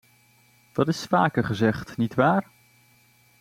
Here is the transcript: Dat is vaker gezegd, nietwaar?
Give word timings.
Dat 0.73 0.87
is 0.87 1.05
vaker 1.05 1.43
gezegd, 1.43 1.97
nietwaar? 1.97 2.49